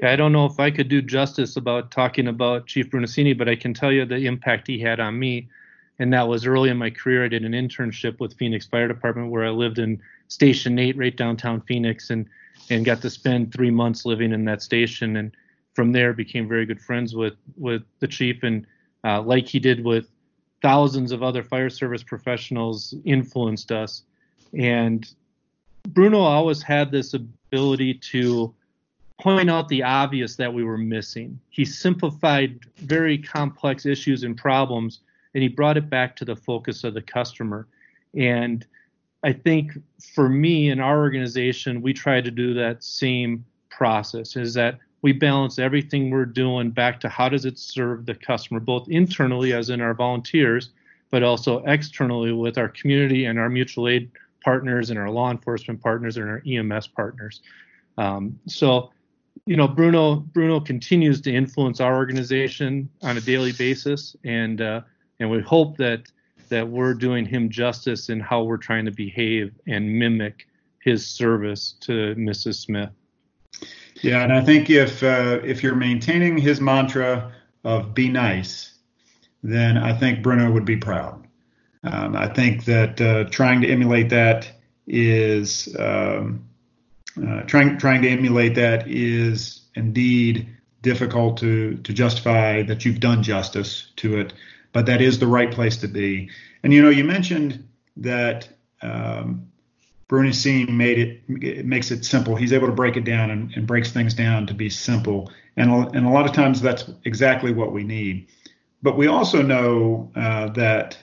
Yeah, 0.00 0.12
I 0.12 0.16
don't 0.16 0.32
know 0.32 0.46
if 0.46 0.60
I 0.60 0.70
could 0.70 0.88
do 0.88 1.02
justice 1.02 1.56
about 1.56 1.90
talking 1.90 2.28
about 2.28 2.66
Chief 2.66 2.90
Brunacini, 2.90 3.36
but 3.36 3.48
I 3.48 3.56
can 3.56 3.72
tell 3.74 3.92
you 3.92 4.04
the 4.04 4.26
impact 4.26 4.66
he 4.66 4.78
had 4.78 5.00
on 5.00 5.18
me. 5.18 5.48
And 5.98 6.12
that 6.12 6.26
was 6.28 6.46
early 6.46 6.70
in 6.70 6.78
my 6.78 6.90
career. 6.90 7.24
I 7.24 7.28
did 7.28 7.44
an 7.44 7.52
internship 7.52 8.18
with 8.18 8.34
Phoenix 8.34 8.66
Fire 8.66 8.88
Department 8.88 9.30
where 9.30 9.44
I 9.44 9.50
lived 9.50 9.78
in 9.78 10.00
Station 10.28 10.78
8 10.78 10.96
right 10.96 11.16
downtown 11.16 11.60
Phoenix 11.62 12.10
and 12.10 12.26
and 12.70 12.84
got 12.84 13.02
to 13.02 13.10
spend 13.10 13.52
three 13.52 13.70
months 13.70 14.04
living 14.04 14.32
in 14.32 14.44
that 14.44 14.62
station. 14.62 15.16
And 15.16 15.32
from 15.74 15.92
there, 15.92 16.12
became 16.12 16.48
very 16.48 16.66
good 16.66 16.80
friends 16.80 17.14
with 17.14 17.34
with 17.56 17.82
the 18.00 18.08
chief. 18.08 18.42
And 18.42 18.66
uh, 19.04 19.22
like 19.22 19.46
he 19.46 19.58
did 19.58 19.84
with 19.84 20.08
thousands 20.62 21.12
of 21.12 21.22
other 21.22 21.42
fire 21.42 21.70
service 21.70 22.02
professionals, 22.02 22.94
influenced 23.04 23.72
us. 23.72 24.02
And 24.56 25.08
Bruno 25.88 26.20
always 26.20 26.62
had 26.62 26.90
this 26.90 27.14
ability 27.14 27.94
to 27.94 28.54
point 29.20 29.50
out 29.50 29.68
the 29.68 29.82
obvious 29.82 30.36
that 30.36 30.52
we 30.52 30.64
were 30.64 30.78
missing. 30.78 31.38
He 31.50 31.64
simplified 31.64 32.60
very 32.78 33.18
complex 33.18 33.86
issues 33.86 34.22
and 34.24 34.36
problems 34.36 35.00
and 35.34 35.42
he 35.42 35.48
brought 35.48 35.76
it 35.76 35.88
back 35.88 36.16
to 36.16 36.24
the 36.24 36.36
focus 36.36 36.84
of 36.84 36.94
the 36.94 37.02
customer. 37.02 37.66
And 38.14 38.66
I 39.22 39.32
think 39.32 39.72
for 40.14 40.28
me 40.28 40.70
and 40.70 40.80
our 40.80 40.98
organization, 40.98 41.80
we 41.80 41.92
try 41.92 42.20
to 42.20 42.30
do 42.30 42.54
that 42.54 42.82
same 42.82 43.44
process 43.70 44.36
is 44.36 44.54
that 44.54 44.78
we 45.02 45.12
balance 45.12 45.58
everything 45.58 46.10
we're 46.10 46.24
doing 46.24 46.70
back 46.70 47.00
to 47.00 47.08
how 47.08 47.28
does 47.28 47.44
it 47.44 47.58
serve 47.58 48.06
the 48.06 48.14
customer, 48.14 48.60
both 48.60 48.88
internally 48.88 49.52
as 49.52 49.70
in 49.70 49.80
our 49.80 49.94
volunteers, 49.94 50.70
but 51.10 51.22
also 51.22 51.62
externally 51.66 52.32
with 52.32 52.56
our 52.56 52.68
community 52.68 53.24
and 53.24 53.38
our 53.38 53.48
mutual 53.48 53.88
aid 53.88 54.10
partners 54.44 54.90
and 54.90 54.98
our 54.98 55.10
law 55.10 55.30
enforcement 55.30 55.80
partners 55.80 56.16
and 56.16 56.28
our 56.28 56.42
EMS 56.46 56.86
partners. 56.88 57.42
Um, 57.98 58.38
so, 58.46 58.90
you 59.46 59.56
know, 59.56 59.66
Bruno 59.66 60.16
Bruno 60.16 60.60
continues 60.60 61.20
to 61.22 61.32
influence 61.32 61.80
our 61.80 61.96
organization 61.96 62.88
on 63.02 63.16
a 63.16 63.20
daily 63.20 63.52
basis, 63.52 64.14
and 64.24 64.60
uh, 64.60 64.82
and 65.22 65.30
we 65.30 65.40
hope 65.40 65.76
that 65.76 66.02
that 66.48 66.68
we're 66.68 66.92
doing 66.92 67.24
him 67.24 67.48
justice 67.48 68.10
in 68.10 68.20
how 68.20 68.42
we're 68.42 68.58
trying 68.58 68.84
to 68.84 68.90
behave 68.90 69.54
and 69.66 69.98
mimic 69.98 70.46
his 70.80 71.06
service 71.06 71.76
to 71.80 72.14
Mrs. 72.16 72.56
Smith. 72.56 72.90
Yeah, 74.02 74.22
and 74.22 74.32
I 74.32 74.42
think 74.42 74.68
if 74.68 75.02
uh, 75.02 75.38
if 75.44 75.62
you're 75.62 75.76
maintaining 75.76 76.36
his 76.36 76.60
mantra 76.60 77.32
of 77.64 77.94
"be 77.94 78.08
nice," 78.08 78.74
then 79.42 79.78
I 79.78 79.96
think 79.96 80.22
Bruno 80.22 80.50
would 80.50 80.64
be 80.64 80.76
proud. 80.76 81.24
Um, 81.84 82.16
I 82.16 82.26
think 82.28 82.64
that 82.64 83.00
uh, 83.00 83.24
trying 83.30 83.60
to 83.62 83.68
emulate 83.68 84.10
that 84.10 84.50
is 84.86 85.74
um, 85.78 86.44
uh, 87.16 87.42
trying 87.42 87.78
trying 87.78 88.02
to 88.02 88.08
emulate 88.08 88.56
that 88.56 88.88
is 88.88 89.60
indeed 89.76 90.48
difficult 90.82 91.38
to 91.38 91.76
to 91.76 91.92
justify 91.92 92.62
that 92.64 92.84
you've 92.84 93.00
done 93.00 93.22
justice 93.22 93.92
to 93.96 94.18
it 94.18 94.32
but 94.72 94.86
that 94.86 95.00
is 95.00 95.18
the 95.18 95.26
right 95.26 95.50
place 95.50 95.76
to 95.78 95.88
be. 95.88 96.30
And 96.62 96.72
you 96.72 96.82
know, 96.82 96.90
you 96.90 97.04
mentioned 97.04 97.68
that 97.96 98.48
um, 98.80 99.50
Brunacini 100.08 100.68
made 100.68 100.98
it, 100.98 101.22
it 101.28 101.66
makes 101.66 101.90
it 101.90 102.04
simple. 102.04 102.36
He's 102.36 102.52
able 102.52 102.66
to 102.66 102.72
break 102.72 102.96
it 102.96 103.04
down 103.04 103.30
and, 103.30 103.52
and 103.54 103.66
breaks 103.66 103.92
things 103.92 104.14
down 104.14 104.46
to 104.46 104.54
be 104.54 104.70
simple. 104.70 105.30
And 105.56 105.70
and 105.94 106.06
a 106.06 106.10
lot 106.10 106.26
of 106.26 106.32
times 106.32 106.60
that's 106.60 106.90
exactly 107.04 107.52
what 107.52 107.72
we 107.72 107.84
need. 107.84 108.28
But 108.82 108.96
we 108.96 109.06
also 109.06 109.42
know 109.42 110.10
uh, 110.16 110.48
that 110.50 110.98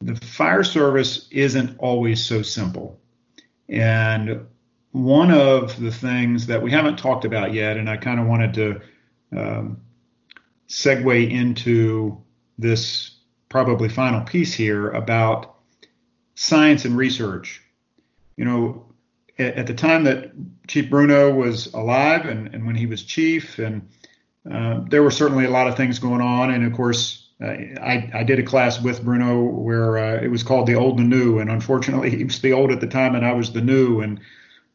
the 0.00 0.14
fire 0.16 0.64
service 0.64 1.28
isn't 1.30 1.78
always 1.78 2.24
so 2.24 2.42
simple. 2.42 3.00
And 3.68 4.46
one 4.92 5.30
of 5.30 5.78
the 5.80 5.92
things 5.92 6.46
that 6.46 6.62
we 6.62 6.70
haven't 6.70 6.98
talked 6.98 7.24
about 7.24 7.52
yet, 7.52 7.76
and 7.76 7.88
I 7.88 7.96
kind 7.96 8.18
of 8.18 8.26
wanted 8.26 8.54
to 8.54 8.80
um, 9.36 9.80
segue 10.68 11.30
into 11.30 12.22
this 12.60 13.16
probably 13.48 13.88
final 13.88 14.20
piece 14.22 14.54
here 14.54 14.90
about 14.90 15.56
science 16.34 16.84
and 16.84 16.96
research. 16.96 17.62
You 18.36 18.44
know, 18.44 18.86
at, 19.38 19.54
at 19.54 19.66
the 19.66 19.74
time 19.74 20.04
that 20.04 20.32
Chief 20.68 20.88
Bruno 20.88 21.34
was 21.34 21.72
alive 21.74 22.26
and, 22.26 22.54
and 22.54 22.66
when 22.66 22.76
he 22.76 22.86
was 22.86 23.02
chief, 23.02 23.58
and 23.58 23.88
uh, 24.50 24.80
there 24.88 25.02
were 25.02 25.10
certainly 25.10 25.44
a 25.44 25.50
lot 25.50 25.66
of 25.66 25.76
things 25.76 25.98
going 25.98 26.20
on. 26.20 26.50
And 26.50 26.64
of 26.64 26.72
course, 26.72 27.28
uh, 27.42 27.46
I, 27.46 28.10
I, 28.14 28.22
did 28.22 28.38
a 28.38 28.42
class 28.42 28.80
with 28.80 29.02
Bruno 29.02 29.42
where 29.42 29.98
uh, 29.98 30.22
it 30.22 30.28
was 30.28 30.42
called 30.42 30.66
the 30.66 30.74
old 30.74 30.98
and 30.98 31.10
new. 31.10 31.38
And 31.38 31.50
unfortunately, 31.50 32.10
he 32.10 32.24
was 32.24 32.40
the 32.40 32.52
old 32.52 32.70
at 32.70 32.80
the 32.80 32.86
time 32.86 33.14
and 33.14 33.24
I 33.24 33.32
was 33.32 33.52
the 33.52 33.60
new. 33.60 34.00
And 34.00 34.20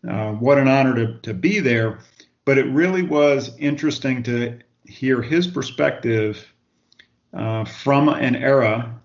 uh, 0.08 0.34
what 0.34 0.58
an 0.58 0.68
honor 0.68 0.96
to, 0.96 1.20
to 1.20 1.34
be 1.34 1.60
there. 1.60 2.00
But 2.44 2.58
it 2.58 2.65
really 2.65 3.01
was 3.01 3.56
interesting 3.58 4.22
to 4.24 4.60
hear 4.86 5.22
his 5.22 5.48
perspective 5.48 6.54
uh, 7.36 7.65
from 7.65 8.10
an 8.10 8.36
era, 8.36 9.00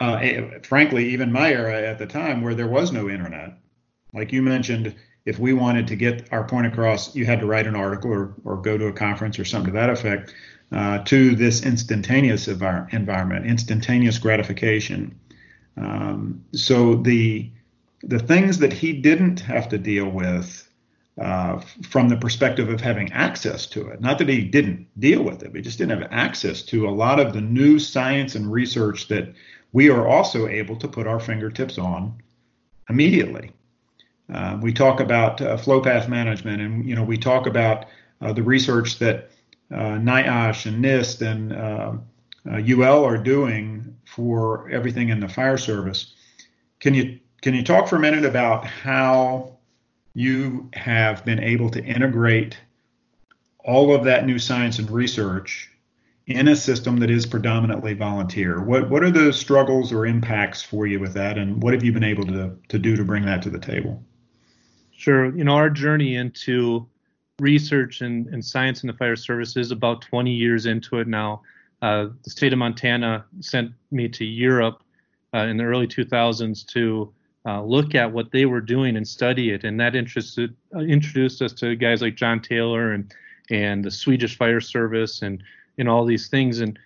uh, 0.00 0.20
frankly, 0.62 1.10
even 1.10 1.32
my 1.32 1.52
era 1.52 1.82
at 1.82 1.98
the 1.98 2.06
time, 2.06 2.42
where 2.42 2.54
there 2.54 2.68
was 2.68 2.92
no 2.92 3.08
internet. 3.08 3.58
Like 4.12 4.32
you 4.32 4.42
mentioned, 4.42 4.94
if 5.24 5.38
we 5.38 5.52
wanted 5.52 5.86
to 5.88 5.96
get 5.96 6.32
our 6.32 6.44
point 6.44 6.66
across, 6.66 7.14
you 7.14 7.26
had 7.26 7.40
to 7.40 7.46
write 7.46 7.66
an 7.66 7.76
article 7.76 8.12
or, 8.12 8.34
or 8.44 8.56
go 8.56 8.78
to 8.78 8.86
a 8.86 8.92
conference 8.92 9.38
or 9.38 9.44
something 9.44 9.72
to 9.72 9.78
that 9.78 9.90
effect. 9.90 10.34
Uh, 10.72 10.98
to 10.98 11.34
this 11.34 11.64
instantaneous 11.66 12.46
envir- 12.46 12.94
environment, 12.94 13.44
instantaneous 13.44 14.20
gratification. 14.20 15.18
Um, 15.76 16.44
so 16.52 16.94
the 16.94 17.50
the 18.04 18.20
things 18.20 18.58
that 18.58 18.72
he 18.72 18.92
didn't 18.92 19.40
have 19.40 19.68
to 19.70 19.78
deal 19.78 20.08
with 20.08 20.69
uh, 21.18 21.58
from 21.88 22.08
the 22.08 22.16
perspective 22.16 22.68
of 22.68 22.80
having 22.80 23.12
access 23.12 23.66
to 23.66 23.88
it. 23.88 24.00
Not 24.00 24.18
that 24.18 24.28
he 24.28 24.42
didn't 24.42 24.88
deal 24.98 25.22
with 25.22 25.42
it, 25.42 25.48
but 25.48 25.56
he 25.56 25.62
just 25.62 25.78
didn't 25.78 26.00
have 26.00 26.10
access 26.12 26.62
to 26.62 26.88
a 26.88 26.90
lot 26.90 27.20
of 27.20 27.32
the 27.32 27.40
new 27.40 27.78
science 27.78 28.34
and 28.34 28.50
research 28.50 29.08
that 29.08 29.34
we 29.72 29.90
are 29.90 30.06
also 30.06 30.48
able 30.48 30.76
to 30.76 30.88
put 30.88 31.06
our 31.06 31.20
fingertips 31.20 31.78
on 31.78 32.22
immediately. 32.88 33.52
Uh, 34.32 34.58
we 34.60 34.72
talk 34.72 35.00
about 35.00 35.40
uh, 35.40 35.56
flow 35.56 35.80
path 35.80 36.08
management, 36.08 36.62
and 36.62 36.88
you 36.88 36.94
know 36.94 37.02
we 37.02 37.18
talk 37.18 37.46
about 37.46 37.86
uh, 38.20 38.32
the 38.32 38.42
research 38.42 38.98
that 38.98 39.30
uh, 39.72 39.98
NIOSH 39.98 40.66
and 40.66 40.84
NIST 40.84 41.22
and 41.22 42.70
UL 42.70 43.04
uh, 43.04 43.08
are 43.08 43.18
doing 43.18 43.96
for 44.04 44.68
everything 44.70 45.08
in 45.08 45.20
the 45.20 45.28
fire 45.28 45.58
service. 45.58 46.14
Can 46.78 46.94
you 46.94 47.18
can 47.42 47.54
you 47.54 47.64
talk 47.64 47.88
for 47.88 47.96
a 47.96 48.00
minute 48.00 48.24
about 48.24 48.64
how 48.64 49.58
you 50.14 50.68
have 50.72 51.24
been 51.24 51.40
able 51.40 51.70
to 51.70 51.84
integrate 51.84 52.58
all 53.64 53.94
of 53.94 54.04
that 54.04 54.26
new 54.26 54.38
science 54.38 54.78
and 54.78 54.90
research 54.90 55.70
in 56.26 56.48
a 56.48 56.56
system 56.56 56.98
that 56.98 57.10
is 57.10 57.26
predominantly 57.26 57.94
volunteer. 57.94 58.60
What 58.60 58.88
what 58.88 59.02
are 59.02 59.10
the 59.10 59.32
struggles 59.32 59.92
or 59.92 60.06
impacts 60.06 60.62
for 60.62 60.86
you 60.86 61.00
with 61.00 61.14
that, 61.14 61.38
and 61.38 61.62
what 61.62 61.74
have 61.74 61.84
you 61.84 61.92
been 61.92 62.04
able 62.04 62.24
to 62.26 62.56
to 62.68 62.78
do 62.78 62.96
to 62.96 63.04
bring 63.04 63.24
that 63.26 63.42
to 63.42 63.50
the 63.50 63.58
table? 63.58 64.02
Sure. 64.92 65.34
You 65.36 65.44
know, 65.44 65.54
our 65.54 65.70
journey 65.70 66.16
into 66.16 66.86
research 67.40 68.02
and, 68.02 68.26
and 68.28 68.44
science 68.44 68.82
in 68.82 68.86
the 68.86 68.92
fire 68.92 69.16
service 69.16 69.56
is 69.56 69.70
about 69.70 70.02
20 70.02 70.30
years 70.30 70.66
into 70.66 70.98
it 70.98 71.08
now. 71.08 71.40
Uh, 71.80 72.08
the 72.22 72.30
state 72.30 72.52
of 72.52 72.58
Montana 72.58 73.24
sent 73.40 73.72
me 73.90 74.08
to 74.10 74.26
Europe 74.26 74.82
uh, 75.34 75.38
in 75.38 75.56
the 75.56 75.64
early 75.64 75.86
2000s 75.86 76.66
to 76.66 77.10
uh, 77.46 77.62
look 77.62 77.94
at 77.94 78.12
what 78.12 78.32
they 78.32 78.46
were 78.46 78.60
doing 78.60 78.96
and 78.96 79.06
study 79.06 79.50
it. 79.50 79.64
And 79.64 79.80
that 79.80 79.96
interested, 79.96 80.54
uh, 80.74 80.80
introduced 80.80 81.40
us 81.40 81.52
to 81.54 81.74
guys 81.74 82.02
like 82.02 82.16
John 82.16 82.40
Taylor 82.40 82.92
and 82.92 83.14
and 83.50 83.84
the 83.84 83.90
Swedish 83.90 84.36
Fire 84.36 84.60
Service 84.60 85.22
and 85.22 85.42
and 85.78 85.88
all 85.88 86.04
these 86.04 86.28
things. 86.28 86.60
And 86.60 86.78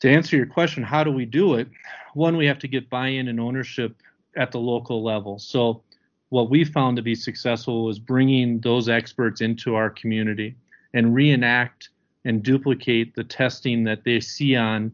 to 0.00 0.10
answer 0.10 0.36
your 0.36 0.46
question, 0.46 0.82
how 0.82 1.04
do 1.04 1.10
we 1.10 1.24
do 1.24 1.54
it? 1.54 1.68
One, 2.14 2.36
we 2.36 2.46
have 2.46 2.58
to 2.60 2.68
get 2.68 2.90
buy-in 2.90 3.28
and 3.28 3.40
ownership 3.40 3.96
at 4.36 4.52
the 4.52 4.58
local 4.58 5.02
level. 5.02 5.38
So 5.38 5.82
what 6.30 6.50
we 6.50 6.64
found 6.64 6.96
to 6.96 7.02
be 7.02 7.14
successful 7.14 7.84
was 7.84 7.98
bringing 7.98 8.60
those 8.60 8.88
experts 8.88 9.40
into 9.40 9.74
our 9.74 9.90
community 9.90 10.56
and 10.92 11.14
reenact 11.14 11.90
and 12.24 12.42
duplicate 12.42 13.14
the 13.14 13.24
testing 13.24 13.84
that 13.84 14.04
they 14.04 14.20
see 14.20 14.56
on 14.56 14.92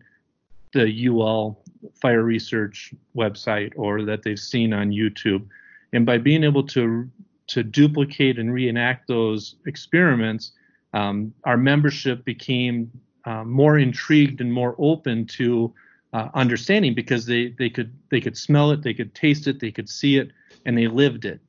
the 0.74 1.08
UL 1.08 1.61
fire 1.94 2.22
research 2.22 2.94
website 3.16 3.72
or 3.76 4.02
that 4.02 4.22
they've 4.22 4.38
seen 4.38 4.72
on 4.72 4.90
YouTube. 4.90 5.46
And 5.92 6.06
by 6.06 6.18
being 6.18 6.44
able 6.44 6.66
to 6.68 7.10
to 7.48 7.62
duplicate 7.62 8.38
and 8.38 8.52
reenact 8.52 9.08
those 9.08 9.56
experiments, 9.66 10.52
um, 10.94 11.34
our 11.44 11.56
membership 11.56 12.24
became 12.24 12.90
uh, 13.24 13.44
more 13.44 13.78
intrigued 13.78 14.40
and 14.40 14.52
more 14.52 14.74
open 14.78 15.26
to 15.26 15.72
uh, 16.12 16.28
understanding 16.34 16.94
because 16.94 17.26
they 17.26 17.48
they 17.58 17.68
could 17.68 17.92
they 18.10 18.20
could 18.20 18.36
smell 18.36 18.70
it, 18.70 18.82
they 18.82 18.94
could 18.94 19.14
taste 19.14 19.46
it, 19.46 19.60
they 19.60 19.70
could 19.70 19.88
see 19.88 20.16
it, 20.16 20.30
and 20.64 20.76
they 20.76 20.86
lived 20.86 21.24
it. 21.24 21.40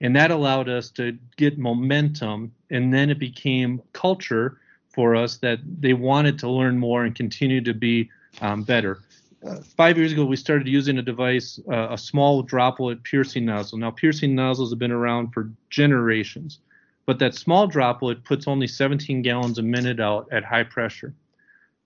And 0.00 0.16
that 0.16 0.30
allowed 0.32 0.68
us 0.68 0.90
to 0.92 1.16
get 1.36 1.58
momentum, 1.58 2.52
and 2.70 2.92
then 2.92 3.08
it 3.08 3.18
became 3.18 3.82
culture 3.92 4.58
for 4.88 5.14
us 5.14 5.38
that 5.38 5.60
they 5.80 5.94
wanted 5.94 6.38
to 6.40 6.50
learn 6.50 6.78
more 6.78 7.04
and 7.04 7.14
continue 7.14 7.60
to 7.62 7.72
be 7.72 8.10
um, 8.40 8.62
better 8.62 9.00
uh, 9.44 9.56
five 9.76 9.98
years 9.98 10.12
ago, 10.12 10.24
we 10.24 10.36
started 10.36 10.68
using 10.68 10.98
a 10.98 11.02
device, 11.02 11.58
uh, 11.70 11.88
a 11.90 11.98
small 11.98 12.42
droplet 12.42 13.02
piercing 13.02 13.44
nozzle. 13.44 13.78
Now, 13.78 13.90
piercing 13.90 14.34
nozzles 14.34 14.70
have 14.70 14.78
been 14.78 14.92
around 14.92 15.32
for 15.32 15.50
generations, 15.70 16.60
but 17.06 17.18
that 17.18 17.34
small 17.34 17.66
droplet 17.66 18.24
puts 18.24 18.46
only 18.46 18.66
17 18.66 19.22
gallons 19.22 19.58
a 19.58 19.62
minute 19.62 19.98
out 19.98 20.28
at 20.30 20.44
high 20.44 20.62
pressure. 20.62 21.14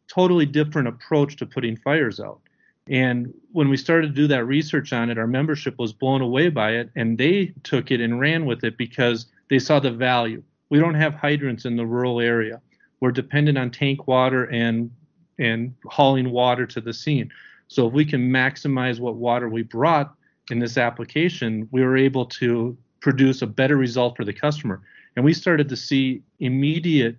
Totally 0.08 0.44
different 0.44 0.88
approach 0.88 1.36
to 1.36 1.46
putting 1.46 1.76
fires 1.76 2.20
out. 2.20 2.40
And 2.88 3.34
when 3.52 3.68
we 3.68 3.76
started 3.76 4.08
to 4.08 4.14
do 4.14 4.26
that 4.28 4.44
research 4.44 4.92
on 4.92 5.10
it, 5.10 5.18
our 5.18 5.26
membership 5.26 5.78
was 5.78 5.92
blown 5.92 6.20
away 6.20 6.50
by 6.50 6.72
it, 6.72 6.90
and 6.94 7.18
they 7.18 7.52
took 7.64 7.90
it 7.90 8.00
and 8.00 8.20
ran 8.20 8.44
with 8.46 8.62
it 8.64 8.76
because 8.76 9.26
they 9.48 9.58
saw 9.58 9.80
the 9.80 9.90
value. 9.90 10.42
We 10.68 10.78
don't 10.78 10.94
have 10.94 11.14
hydrants 11.14 11.64
in 11.64 11.76
the 11.76 11.86
rural 11.86 12.20
area. 12.20 12.60
We're 13.00 13.12
dependent 13.12 13.58
on 13.58 13.70
tank 13.70 14.06
water 14.06 14.44
and 14.50 14.90
and 15.38 15.74
hauling 15.86 16.30
water 16.30 16.66
to 16.66 16.80
the 16.80 16.92
scene. 16.92 17.30
So 17.68 17.86
if 17.86 17.92
we 17.92 18.04
can 18.04 18.30
maximize 18.30 19.00
what 19.00 19.16
water 19.16 19.48
we 19.48 19.62
brought 19.62 20.14
in 20.50 20.58
this 20.58 20.78
application, 20.78 21.68
we 21.72 21.82
were 21.82 21.96
able 21.96 22.26
to 22.26 22.76
produce 23.00 23.42
a 23.42 23.46
better 23.46 23.76
result 23.76 24.16
for 24.16 24.24
the 24.24 24.32
customer. 24.32 24.82
And 25.16 25.24
we 25.24 25.32
started 25.32 25.68
to 25.68 25.76
see 25.76 26.22
immediate 26.40 27.16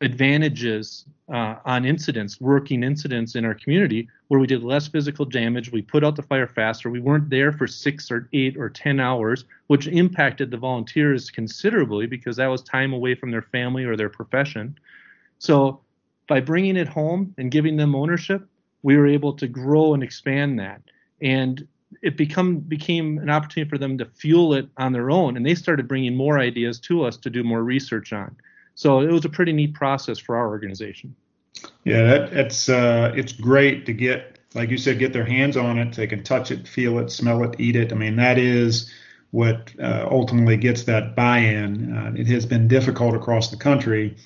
advantages 0.00 1.06
uh, 1.32 1.56
on 1.64 1.84
incidents, 1.84 2.40
working 2.40 2.82
incidents 2.82 3.34
in 3.34 3.44
our 3.44 3.54
community, 3.54 4.08
where 4.28 4.38
we 4.38 4.46
did 4.46 4.62
less 4.62 4.86
physical 4.86 5.24
damage. 5.24 5.72
We 5.72 5.82
put 5.82 6.04
out 6.04 6.14
the 6.14 6.22
fire 6.22 6.46
faster. 6.46 6.90
We 6.90 7.00
weren't 7.00 7.30
there 7.30 7.52
for 7.52 7.66
six 7.66 8.10
or 8.10 8.28
eight 8.32 8.56
or 8.56 8.68
10 8.68 9.00
hours, 9.00 9.44
which 9.66 9.86
impacted 9.86 10.50
the 10.50 10.56
volunteers 10.56 11.30
considerably 11.30 12.06
because 12.06 12.36
that 12.36 12.46
was 12.46 12.62
time 12.62 12.92
away 12.92 13.14
from 13.14 13.30
their 13.30 13.42
family 13.42 13.84
or 13.84 13.96
their 13.96 14.10
profession. 14.10 14.78
So 15.38 15.80
by 16.32 16.40
bringing 16.40 16.78
it 16.78 16.88
home 16.88 17.34
and 17.36 17.50
giving 17.50 17.76
them 17.76 17.94
ownership, 17.94 18.48
we 18.82 18.96
were 18.96 19.06
able 19.06 19.34
to 19.34 19.46
grow 19.46 19.92
and 19.92 20.02
expand 20.02 20.58
that. 20.58 20.80
And 21.20 21.68
it 22.00 22.16
become 22.16 22.60
became 22.60 23.18
an 23.18 23.28
opportunity 23.28 23.68
for 23.68 23.76
them 23.76 23.98
to 23.98 24.06
fuel 24.06 24.54
it 24.54 24.66
on 24.78 24.94
their 24.94 25.10
own, 25.10 25.36
and 25.36 25.44
they 25.44 25.54
started 25.54 25.86
bringing 25.86 26.16
more 26.16 26.38
ideas 26.38 26.80
to 26.88 27.04
us 27.04 27.18
to 27.18 27.28
do 27.28 27.44
more 27.44 27.62
research 27.62 28.14
on. 28.14 28.34
So 28.76 29.00
it 29.00 29.12
was 29.12 29.26
a 29.26 29.28
pretty 29.28 29.52
neat 29.52 29.74
process 29.74 30.18
for 30.18 30.34
our 30.34 30.48
organization. 30.48 31.14
Yeah, 31.84 32.02
that, 32.04 32.32
it's 32.32 32.70
uh, 32.70 33.12
it's 33.14 33.34
great 33.34 33.84
to 33.84 33.92
get, 33.92 34.38
like 34.54 34.70
you 34.70 34.78
said, 34.78 34.98
get 34.98 35.12
their 35.12 35.26
hands 35.26 35.58
on 35.58 35.78
it. 35.78 35.94
They 35.94 36.06
can 36.06 36.22
touch 36.22 36.50
it, 36.50 36.66
feel 36.66 36.98
it, 36.98 37.10
smell 37.10 37.44
it, 37.44 37.56
eat 37.58 37.76
it. 37.76 37.92
I 37.92 37.94
mean, 37.94 38.16
that 38.16 38.38
is 38.38 38.90
what 39.32 39.70
uh, 39.78 40.08
ultimately 40.10 40.56
gets 40.56 40.84
that 40.84 41.14
buy-in. 41.14 41.94
Uh, 41.94 42.12
it 42.16 42.26
has 42.28 42.46
been 42.46 42.68
difficult 42.68 43.14
across 43.14 43.50
the 43.50 43.58
country 43.58 44.16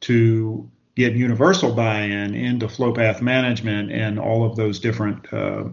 to 0.00 0.70
get 0.98 1.14
universal 1.14 1.72
buy-in 1.72 2.34
into 2.34 2.68
flow 2.68 2.92
path 2.92 3.22
management 3.22 3.92
and 3.92 4.18
all 4.18 4.44
of 4.44 4.56
those 4.56 4.80
different 4.80 5.32
uh, 5.32 5.64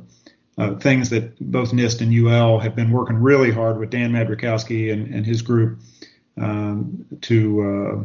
uh, 0.60 0.76
things 0.76 1.10
that 1.10 1.38
both 1.52 1.72
NIST 1.72 2.02
and 2.02 2.14
UL 2.14 2.60
have 2.60 2.76
been 2.76 2.92
working 2.92 3.18
really 3.18 3.52
hard 3.52 3.80
with 3.80 3.90
Dan 3.90 4.12
Madrzykowski 4.12 4.94
and, 4.94 5.14
and 5.14 5.26
his 5.26 5.42
group 5.42 5.80
um, 6.40 7.06
to 7.22 7.62
uh, 7.62 8.04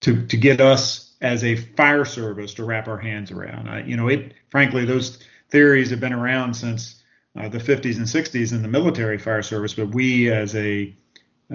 to 0.00 0.26
to 0.26 0.36
get 0.38 0.62
us 0.62 1.14
as 1.20 1.44
a 1.44 1.54
fire 1.54 2.06
service 2.06 2.54
to 2.54 2.64
wrap 2.64 2.88
our 2.88 2.98
hands 2.98 3.30
around. 3.30 3.86
You 3.86 3.98
know, 3.98 4.08
it 4.08 4.32
frankly 4.48 4.86
those 4.86 5.18
theories 5.50 5.90
have 5.90 6.00
been 6.00 6.14
around 6.14 6.54
since 6.54 7.02
uh, 7.38 7.48
the 7.50 7.58
50s 7.58 7.96
and 7.98 8.06
60s 8.06 8.52
in 8.52 8.62
the 8.62 8.68
military 8.68 9.18
fire 9.18 9.42
service, 9.42 9.74
but 9.74 9.88
we 9.88 10.30
as 10.32 10.56
a 10.56 10.96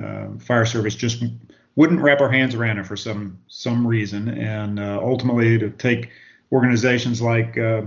uh, 0.01 0.27
fire 0.39 0.65
service 0.65 0.93
just 0.93 1.23
wouldn't 1.77 2.01
wrap 2.01 2.19
our 2.19 2.29
hands 2.29 2.55
around 2.55 2.79
it 2.79 2.85
for 2.85 2.97
some 2.97 3.39
some 3.47 3.87
reason, 3.87 4.27
and 4.27 4.79
uh, 4.79 4.99
ultimately 5.01 5.57
to 5.59 5.69
take 5.69 6.09
organizations 6.51 7.21
like 7.21 7.57
uh, 7.57 7.83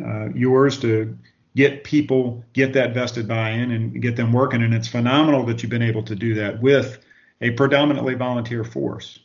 uh, 0.00 0.28
yours 0.34 0.78
to 0.80 1.18
get 1.56 1.82
people 1.82 2.44
get 2.52 2.74
that 2.74 2.94
vested 2.94 3.26
buy-in 3.26 3.72
and 3.72 4.00
get 4.00 4.14
them 4.14 4.32
working. 4.32 4.62
And 4.62 4.72
it's 4.72 4.86
phenomenal 4.86 5.44
that 5.46 5.62
you've 5.62 5.70
been 5.70 5.82
able 5.82 6.04
to 6.04 6.14
do 6.14 6.34
that 6.34 6.60
with 6.62 6.98
a 7.40 7.50
predominantly 7.52 8.14
volunteer 8.14 8.62
force. 8.62 9.18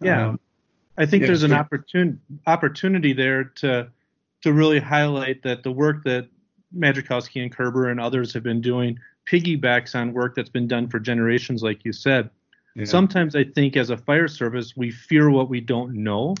Yeah, 0.00 0.28
um, 0.28 0.40
I 0.96 1.04
think 1.04 1.20
yeah, 1.20 1.26
there's 1.28 1.42
an 1.42 1.52
opportun- 1.52 2.18
opportunity 2.46 3.12
there 3.12 3.44
to 3.44 3.88
to 4.42 4.52
really 4.52 4.80
highlight 4.80 5.42
that 5.42 5.62
the 5.62 5.72
work 5.72 6.04
that 6.04 6.26
Madrzykowski 6.74 7.42
and 7.42 7.52
Kerber 7.52 7.90
and 7.90 8.00
others 8.00 8.32
have 8.32 8.42
been 8.42 8.62
doing 8.62 8.98
piggybacks 9.30 9.94
on 9.94 10.14
work 10.14 10.34
that's 10.34 10.48
been 10.48 10.68
done 10.68 10.88
for 10.88 10.98
generations, 10.98 11.62
like 11.62 11.84
you 11.84 11.92
said. 11.92 12.30
Yeah. 12.76 12.84
Sometimes 12.84 13.34
I 13.34 13.44
think 13.44 13.76
as 13.76 13.88
a 13.88 13.96
fire 13.96 14.28
service, 14.28 14.76
we 14.76 14.90
fear 14.90 15.30
what 15.30 15.48
we 15.48 15.60
don't 15.62 15.94
know. 15.94 16.34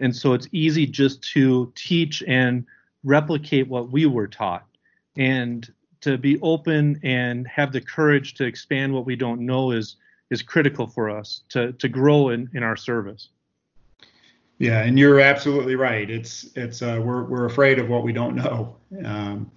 And 0.00 0.14
so 0.16 0.32
it's 0.32 0.48
easy 0.50 0.86
just 0.86 1.22
to 1.34 1.70
teach 1.74 2.22
and 2.26 2.64
replicate 3.04 3.68
what 3.68 3.90
we 3.90 4.06
were 4.06 4.26
taught. 4.26 4.66
And 5.16 5.70
to 6.00 6.16
be 6.16 6.40
open 6.40 6.98
and 7.02 7.46
have 7.46 7.72
the 7.72 7.80
courage 7.80 8.34
to 8.34 8.44
expand 8.44 8.92
what 8.92 9.04
we 9.04 9.16
don't 9.16 9.40
know 9.40 9.70
is 9.70 9.96
is 10.30 10.40
critical 10.40 10.86
for 10.86 11.10
us 11.10 11.42
to 11.50 11.72
to 11.74 11.88
grow 11.88 12.30
in, 12.30 12.48
in 12.54 12.62
our 12.62 12.76
service. 12.76 13.28
Yeah, 14.58 14.82
and 14.82 14.98
you're 14.98 15.20
absolutely 15.20 15.76
right. 15.76 16.08
It's 16.08 16.48
it's 16.56 16.80
uh, 16.80 17.00
we're 17.04 17.24
we're 17.24 17.44
afraid 17.44 17.78
of 17.78 17.90
what 17.90 18.02
we 18.02 18.12
don't 18.12 18.34
know, 18.34 18.76
um, 19.04 19.50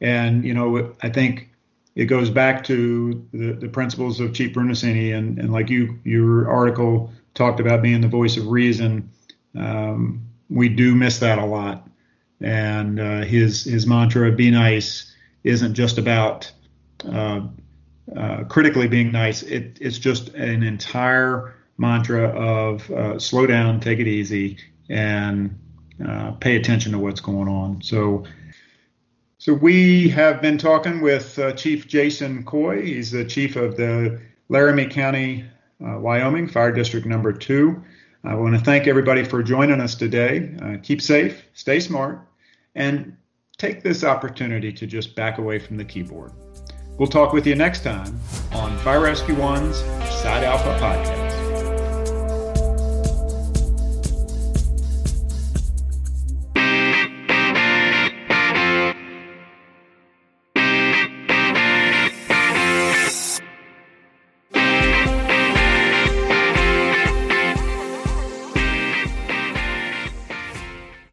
and 0.00 0.44
you 0.44 0.52
know 0.52 0.94
I 1.00 1.10
think 1.10 1.50
it 1.96 2.04
goes 2.04 2.28
back 2.28 2.62
to 2.64 3.26
the, 3.32 3.54
the 3.54 3.68
principles 3.68 4.20
of 4.20 4.34
Chief 4.34 4.52
Brunacini, 4.52 5.16
and, 5.16 5.38
and 5.38 5.50
like 5.50 5.70
you, 5.70 5.98
your 6.04 6.48
article 6.48 7.10
talked 7.34 7.58
about 7.58 7.82
being 7.82 8.02
the 8.02 8.08
voice 8.08 8.36
of 8.36 8.46
reason. 8.46 9.10
Um, 9.58 10.26
we 10.50 10.68
do 10.68 10.94
miss 10.94 11.18
that 11.20 11.38
a 11.38 11.44
lot, 11.46 11.88
and 12.40 13.00
uh, 13.00 13.22
his 13.22 13.64
his 13.64 13.86
mantra 13.86 14.30
"Be 14.30 14.50
nice" 14.50 15.14
isn't 15.42 15.74
just 15.74 15.96
about 15.96 16.52
uh, 17.10 17.40
uh, 18.14 18.44
critically 18.44 18.88
being 18.88 19.10
nice. 19.10 19.42
It, 19.42 19.78
it's 19.80 19.98
just 19.98 20.28
an 20.34 20.62
entire 20.62 21.54
mantra 21.78 22.28
of 22.28 22.90
uh, 22.90 23.18
slow 23.18 23.46
down, 23.46 23.80
take 23.80 24.00
it 24.00 24.06
easy, 24.06 24.58
and 24.90 25.58
uh, 26.06 26.32
pay 26.32 26.56
attention 26.56 26.92
to 26.92 26.98
what's 26.98 27.20
going 27.20 27.48
on. 27.48 27.80
So 27.80 28.24
so 29.38 29.52
we 29.52 30.08
have 30.08 30.40
been 30.40 30.58
talking 30.58 31.00
with 31.00 31.38
uh, 31.38 31.52
Chief 31.52 31.86
Jason 31.86 32.44
Coy. 32.44 32.82
He's 32.82 33.10
the 33.10 33.24
chief 33.24 33.56
of 33.56 33.76
the 33.76 34.20
Laramie 34.48 34.86
County, 34.86 35.44
uh, 35.84 35.98
Wyoming 35.98 36.48
Fire 36.48 36.72
District 36.72 37.06
Number 37.06 37.32
Two. 37.32 37.82
I 38.24 38.34
want 38.34 38.56
to 38.56 38.60
thank 38.60 38.86
everybody 38.86 39.24
for 39.24 39.42
joining 39.42 39.80
us 39.80 39.94
today. 39.94 40.56
Uh, 40.60 40.76
keep 40.82 41.00
safe, 41.00 41.44
stay 41.54 41.80
smart, 41.80 42.20
and 42.74 43.16
take 43.58 43.82
this 43.82 44.04
opportunity 44.04 44.72
to 44.72 44.86
just 44.86 45.14
back 45.14 45.38
away 45.38 45.58
from 45.58 45.76
the 45.76 45.84
keyboard. 45.84 46.32
We'll 46.98 47.08
talk 47.08 47.32
with 47.32 47.46
you 47.46 47.54
next 47.54 47.84
time 47.84 48.18
on 48.52 48.76
Fire 48.78 49.02
Rescue 49.02 49.34
One's 49.34 49.76
Side 49.76 50.44
Alpha 50.44 50.76
Podcast. 50.80 51.25